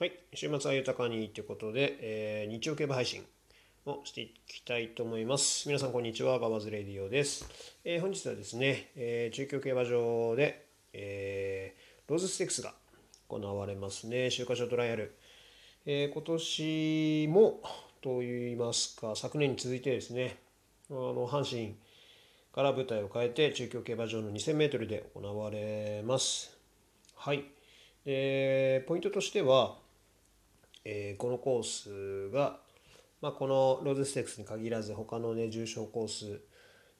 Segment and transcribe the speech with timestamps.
[0.00, 3.22] はい、週末は豊かにということで、えー日曜競馬配信
[3.84, 5.68] をしていきたいと思います。
[5.68, 6.38] 皆さん、こんにちは。
[6.38, 7.46] ガバズレディオです。
[7.84, 12.72] えー本日はですね、えー中京競馬場で、えーローズステークスが
[13.28, 14.30] 行われますね。
[14.30, 15.14] 週刊賞トライアル。
[15.84, 17.60] えー今年も、
[18.00, 20.38] といいますか、昨年に続いてですね、
[20.88, 21.74] あの阪神
[22.54, 26.56] から舞台を変えて、中京競馬場の 2000m で行われます。
[27.16, 27.44] はい。
[28.06, 29.76] でポイントとしては、
[30.84, 32.58] えーこのコースが、
[33.20, 36.40] まあ、このローズステークスに限らず他のね重賞コース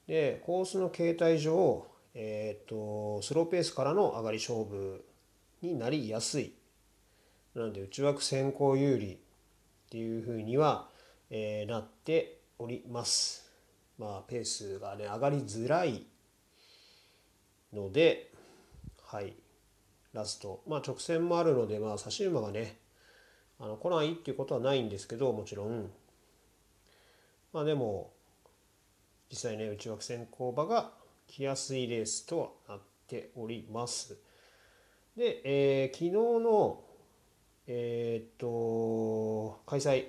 [0.07, 5.03] でコースの形態上、えー、とスローペースからの上がり勝負
[5.61, 6.53] になりやすい。
[7.55, 9.17] なので内枠先行有利っ
[9.89, 10.87] ていうふうには、
[11.29, 13.51] えーなっております。
[13.97, 16.05] まあペースがね上がりづらい
[17.73, 18.31] ので
[19.03, 19.35] はい。
[20.13, 20.61] ラスト。
[20.67, 22.77] まあ直線もあるのでまあ差し馬がね
[23.61, 25.91] あの来ないっていうことはないんですけどもちろん。
[27.53, 28.11] まあでも
[29.29, 30.91] 実際ね内枠先行馬が
[31.27, 34.17] 来やすいレースとはなっております。
[35.15, 36.81] で、えー昨日の
[37.67, 40.05] えーっと開催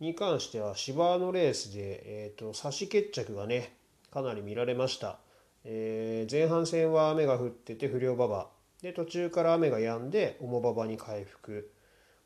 [0.00, 3.76] に関しては芝のレースで、えー、と差し決着がね
[4.12, 5.18] かなり見られました、
[5.64, 8.48] えー前半戦は雨が降ってて不良馬場。
[8.82, 11.70] で途中から雨が止んで重馬場に回復。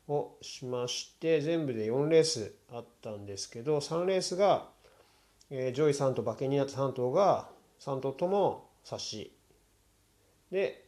[0.09, 4.67] をしまして全部で4レースあったんですけど3レースが、
[5.49, 9.31] えー上位3頭馬券になった3頭が3頭とも差し
[10.51, 10.85] で、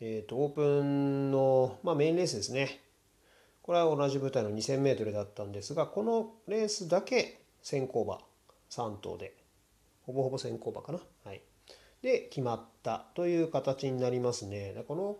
[0.00, 2.80] えー、とオープンの、まあ、メインレースですね。
[3.62, 8.18] これは同じ舞台の 2000m だったんですがこのレースだけ先行馬。
[8.70, 9.34] 3頭で。
[10.02, 11.42] ほぼほぼ先行馬かな、はい、
[12.00, 14.74] で決まったという形になりますね。
[14.88, 15.16] この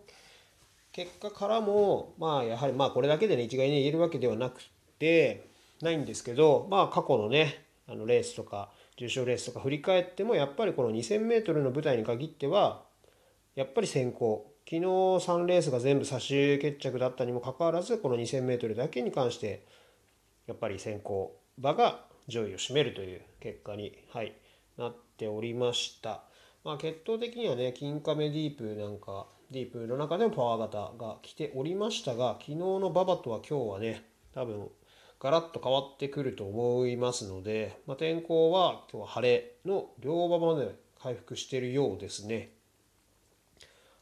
[0.98, 4.60] 結果からもまあやはりまあこれだけでね一概に言えるわけではなく
[4.98, 5.48] て
[5.80, 12.82] ないんですけどまあ過去のねあのレースとか重賞レースとか振り返ってもやっぱりこの 2000m の舞台に限っては
[13.54, 19.64] やっぱり先行昨日3レースが全部差し決着だったにもかかわらずこの 2000m だけに関して
[20.48, 24.32] やっぱり先行馬が上位を占めるという結果に、はい、
[24.76, 26.24] なっておりました。
[26.64, 34.04] まあ、決闘的にはね、金亀ディープなんか、ディープの中でもパワー型が来ておりましたが、昨日の馬場とは今日はね、
[34.34, 34.68] 多分
[35.20, 42.50] ガラッと変わってくると思いますので、まあ、天候は今日は晴れの両馬まで回復しているようですね。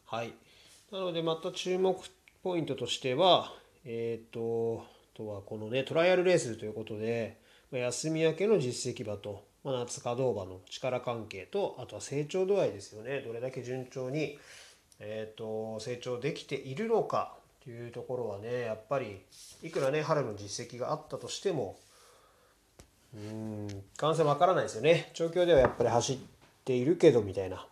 [0.05, 0.33] はい。
[0.93, 1.97] なのでまた注目
[2.43, 3.53] ポイントとしては、
[3.84, 4.84] えっ、と、
[5.15, 7.39] あとはこのね、トライアルレースということで、
[7.71, 13.21] まあ休み明けの実績馬と、まあ、夏稼働馬の力関係と、あとは成長度合いですよね。
[13.21, 14.39] どれだけ順調に、
[14.99, 19.21] えー、と成長できているのかというところはね、やっぱり、
[19.62, 21.79] いくらね、春の実績があったとしても、
[23.15, 25.11] うん、完成わからないですよね。
[25.15, 26.19] 調教ではやっぱり走っ
[26.65, 27.67] ているけど、みたいな。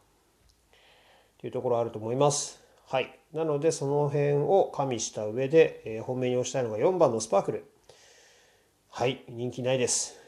[1.39, 2.61] というところあると思います。
[2.89, 3.19] はい。
[3.33, 7.65] なので、その辺を加味した上で、えー本命に押したいのが4番のスパークル。
[8.91, 9.23] はい。
[9.29, 10.19] 人気ないです。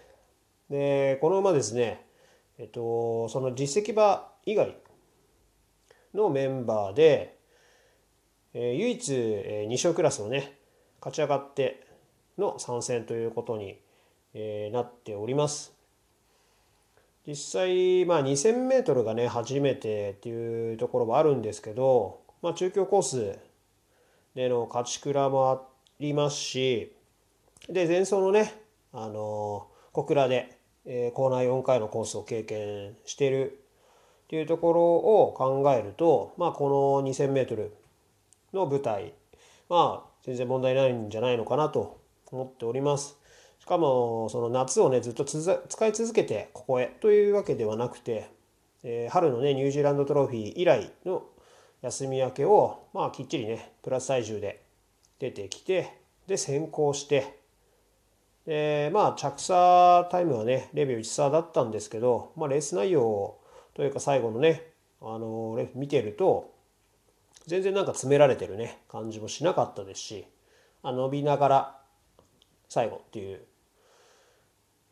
[0.71, 2.07] で、この馬ですね、
[2.59, 4.77] えっと、その実績馬以外
[6.17, 7.37] のメンバーで、
[8.55, 10.59] えー唯一、えー2勝クラスをね、
[11.01, 11.87] 勝ち上がって
[12.39, 13.79] の参戦ということに、
[14.35, 15.77] えーなっております。
[17.27, 23.39] 実際、まあ、2000m がね初めてっていうところはあるんですけど、まあ、中京コース
[24.37, 25.63] での勝ち倉もあ
[25.99, 26.93] りますし
[27.69, 28.55] で前走のね、
[28.93, 33.66] あの小倉で、えーコーナー4回のコースを経験している
[34.27, 37.71] っていうところを考えると、まあ、この 2000m
[38.53, 39.15] の舞台
[39.69, 42.01] まあ全然問題ないんじゃないのかなと
[42.33, 43.17] 思っております。
[43.61, 48.31] しかもその夏をねずっと使い続けてここへというわけではなくて、
[48.83, 51.25] えー春のねニュージーランドトロフィー以来の
[51.83, 54.63] 休み明けをまあきっちりねプラス体重で
[55.19, 57.39] 出てきてで先行して
[58.47, 63.41] でまあ着差タイムはね0秒1差だったんですけど、まあ、レース内容を
[63.77, 66.55] というか最後のねあのレ見てると
[67.47, 70.27] 全然なんか詰められてるね感じもしなかったですし
[70.83, 71.79] あ伸びながら
[72.69, 73.41] 最後っていう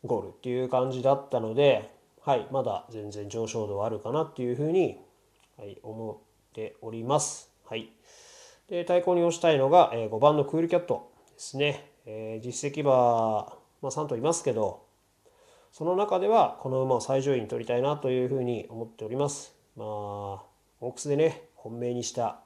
[0.05, 1.91] ゴールっていう感じだったので、
[2.21, 4.99] はい、まだ全然上昇度はあるかなっていうふうに、
[5.57, 7.49] はい、思っております。
[7.67, 7.89] はい。
[8.69, 11.91] で、対抗に押したいのが、えー5番のクールキャットですね。
[12.05, 14.84] えー実績馬、まあ、3頭いますけど、
[15.77, 19.53] その中ではこの馬を最上位に取りたいなというふうに思っております。
[19.75, 22.39] まあ、オークスでね、本命にした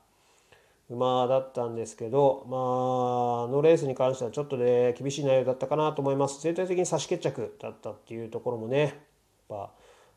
[0.89, 6.41] 馬だったんですけど、まあ、あのレースに関してはちょっとね、厳しい内容だったかなと思います。
[6.41, 8.93] 全体的に差し決着だったっていうところもね、やっ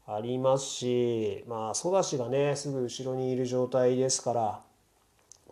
[0.07, 4.63] ぱありますし、まあ、ソダシがね、すぐ後ろにいる状態ですから、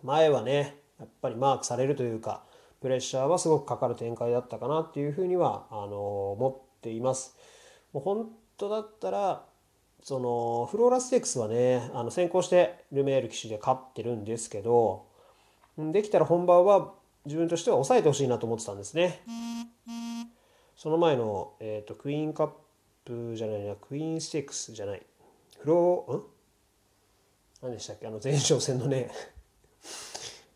[0.01, 2.41] 前はね、やっぱりマークされるというか、
[2.81, 7.37] プレッシャーはすごくかかる展開だったかなっていうふうには、あの、思っています。
[7.93, 9.45] もう本当だったら、
[10.03, 15.05] そのフローラステークスはねあの先行してルメール騎手で勝ってるんですけど
[15.77, 16.93] できたら本番は
[17.25, 19.21] 自分としては抑えてほしいなと思ってたんですね。
[20.75, 22.49] その前の、えーと、クイーンカッ
[23.05, 25.05] プじゃないなクイーンステークスじゃない
[25.59, 26.23] フローん？
[27.61, 28.07] 何でしたっけ？
[28.07, 29.11] あの前哨戦のね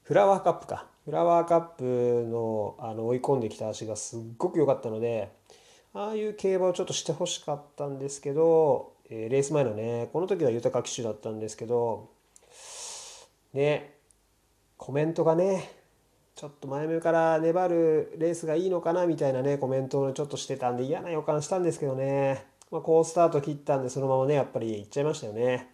[0.01, 5.31] フラワーカップかフラワーカップのあの追い込んできた足がすっごく良かったので
[5.93, 12.09] ああいう競馬をちょっとしてほしかったんですけど、えー、レース前のねこの時は豊か騎手だったんですけど
[13.53, 13.93] ね
[14.77, 15.71] コメントがね
[16.35, 25.69] ちょっと前目から粘るレースがいいのかなみたいなねコメントをちょっとしてたんで嫌な予感したんですけどね、まあ、こうスタート切ったんでそのままねやっぱり行っちゃいましたよね。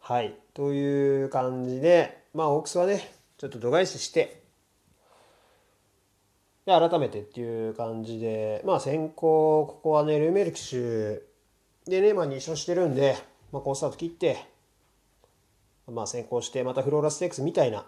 [0.00, 0.34] はい。
[0.54, 4.44] という感じでまあオークスはねちょっと度外視して
[6.66, 11.22] で改めてっていう感じでまあ先行ここはねルーメル騎手
[11.90, 13.16] でねまあ2勝してるんで、
[13.50, 14.50] まあ、こうスタート切って
[15.90, 17.84] まあ、先行してまたフローラステークスみたいな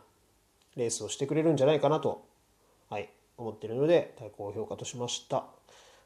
[0.77, 2.27] レースをしてくれるんじゃないかなと、
[2.91, 5.45] はい、思ってるので対抗評価としました。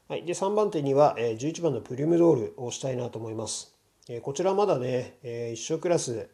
[0.09, 3.75] はい、で3番手には、えー、11番のプリムドールをしたいなと思います。
[4.09, 6.29] えー、こちらまだね、えー、一生クラス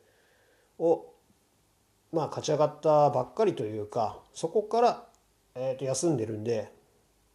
[0.78, 1.13] を、
[2.14, 5.04] まあ、勝ち上がったばっかりというかそこから、
[5.56, 6.72] えー、と休んでるんで、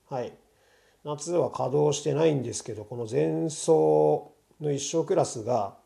[0.09, 0.33] はい、
[1.05, 4.31] 夏は稼働してないんですけどこの前走
[4.61, 5.77] の一生クラスが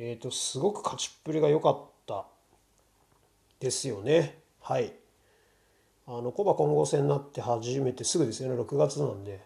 [0.00, 2.24] えーと、すごく勝ちっぷりが良かった
[3.58, 4.38] ですよね。
[4.60, 4.94] はい。
[6.06, 9.42] あのコバ混合戦になって初めてすぐですよね6月なんで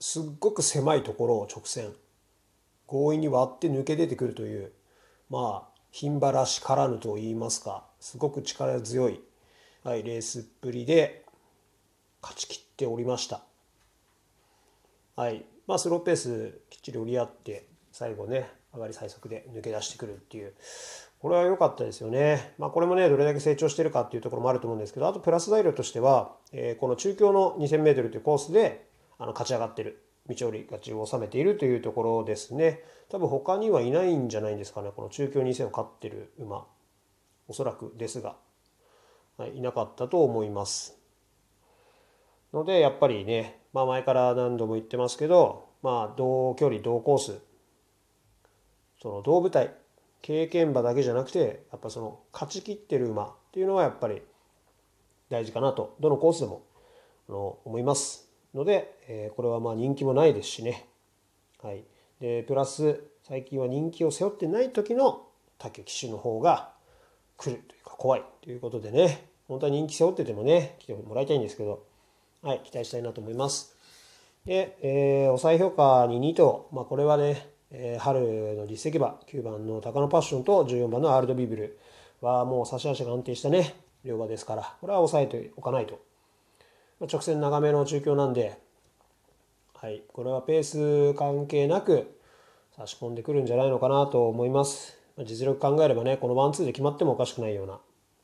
[0.00, 1.92] すっごく狭いところを直線
[2.88, 4.72] 強引に割って抜け出てくるという
[5.30, 9.22] まあ牝馬らしからぬと言いますかすごく力強い、
[9.82, 11.24] はい、レースっぷりで
[12.20, 13.40] 勝ちきっておりました。
[15.16, 20.52] はいまあ、スローペースきっちり折り合って最後ね上がり最速で抜け出してくるっていう
[21.18, 22.52] これは良かったですよね。
[22.58, 28.86] まあ、これもねどれだけ成長してるかっていうところもあると思うんですけどあとプラス材料としては、えー、この中京の 2000m というコースで
[29.18, 32.82] あの勝ち上がってる道折り勝ちを収めているというところですね。
[33.08, 34.90] 多分他にはいないんじゃないんですかね。
[34.94, 36.66] この中京2000を勝ってる馬。
[37.48, 38.36] おそらくですが、
[39.36, 40.98] はい、いなかったと思います。
[42.52, 47.38] のでやっぱりね、まあ、前から何度も言ってますけどまあ同距離同コース。
[49.00, 49.74] その同舞台。
[50.22, 54.22] 経験馬だけじゃなくてやっぱその勝ちきってる馬っていうのはやっぱり
[55.30, 55.96] 大事かなと。
[56.00, 56.64] どのコースでも
[57.28, 58.25] あの思います。
[58.56, 60.88] ので、え、これはまあ人気もないですしね。
[61.62, 61.84] はい。
[62.20, 65.26] でプラス最近は人気を背負ってない時の
[65.58, 66.72] 竹騎手の方が
[67.36, 69.28] 来るというか怖いということでね。
[69.48, 71.84] 本当は人気背負っててもね来てもらいたいんですけど。
[72.42, 73.76] はい期待したいなと思います。
[74.44, 76.68] で、えー、抑え評価に2頭。
[76.72, 79.18] まあこれはねえー、春の実績馬。
[79.26, 81.78] 9番の高野パッションと14番のアールドビブル
[82.20, 83.74] はもう差し足が安定したね。
[84.04, 84.76] 両馬ですから。
[84.80, 85.98] これは抑えておかないと、
[87.00, 88.58] 直線長めの中京なんで
[89.74, 90.62] はいこれはペー
[91.12, 92.18] ス関係なく
[92.76, 97.78] 差し込んでくるんじゃないのかなと思います、実力考えればねこのワンツーで決まってもおかしくないような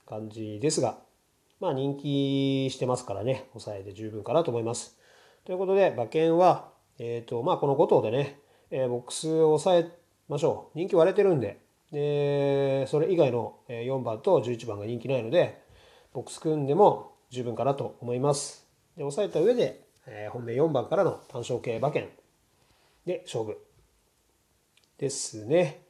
[0.06, 0.98] 感じですが
[1.60, 4.98] まあ人気してますからね抑えで十分かなと思います
[5.44, 8.42] ということで馬券はえっ、ー、とまあこの5頭でね
[8.74, 9.92] えー、ボックスを抑え
[10.30, 10.78] ましょう。
[10.78, 11.60] 人気割れてるんで、
[11.92, 15.62] でそれ以外の4番と11番が人気ないので、
[16.14, 18.61] ボックス組んでも十分かなと思います。
[18.96, 22.08] で抑えた上で、えー、本命4番からの単勝系馬券
[23.06, 23.58] で勝負
[24.98, 25.82] ですね。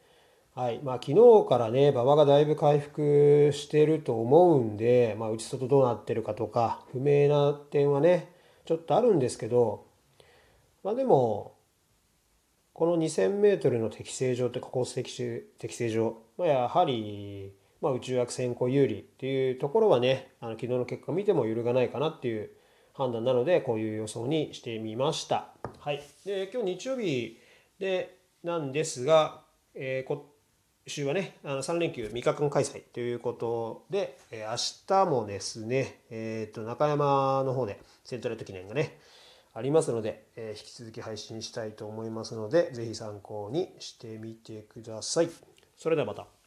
[0.55, 0.81] はい。
[0.83, 8.31] まあ、昨日からね、馬場がだいぶ回復してると思うんで、まあ、内外どうなってるかとか、不明な点はね、
[8.67, 9.87] ちょっとあるんですけど、
[10.85, 11.55] まあでも、
[12.75, 15.13] この 2000m の適正上というかコース適
[15.59, 22.51] 適正上、まあ、やはり、まあ、宇宙枠先行有利っていうところはねあの昨日の結果見ても揺るがないかなっていう
[22.95, 25.49] 判断なのでこういう予想にしてみました。
[25.81, 27.39] はい、で今日日曜日
[27.79, 29.43] でなんですが、
[29.75, 30.23] えー、今
[30.87, 38.99] 週はねあの3連休3日間開催ということで、えー、明日もですね、えー、と中山の方でセントラルト記念がね
[39.55, 45.31] ありますので、えー、引き続き配信したいと思いますので、是非参考にしてみてください。
[45.77, 46.42] それではまた。